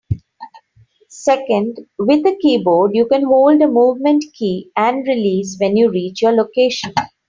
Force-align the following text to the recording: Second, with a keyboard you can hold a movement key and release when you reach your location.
Second, 1.09 1.77
with 1.99 2.25
a 2.25 2.35
keyboard 2.41 2.95
you 2.95 3.05
can 3.05 3.21
hold 3.23 3.61
a 3.61 3.67
movement 3.67 4.25
key 4.33 4.71
and 4.75 5.05
release 5.05 5.57
when 5.59 5.77
you 5.77 5.91
reach 5.91 6.23
your 6.23 6.31
location. 6.31 6.91